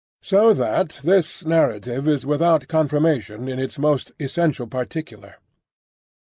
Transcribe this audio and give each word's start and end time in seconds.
So 0.23 0.51
that 0.53 0.99
this 1.03 1.45
narrative 1.45 2.07
is 2.07 2.25
without 2.25 2.67
confirmation 2.67 3.47
in 3.47 3.59
its 3.59 3.77
most 3.77 4.11
essential 4.19 4.65
particular. 4.65 5.35